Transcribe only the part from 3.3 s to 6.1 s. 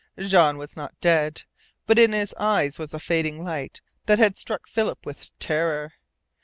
light that struck Philip with terror.